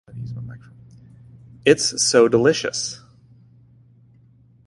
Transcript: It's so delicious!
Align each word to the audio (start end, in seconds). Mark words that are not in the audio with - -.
It's 1.63 2.03
so 2.03 2.27
delicious! 2.27 3.03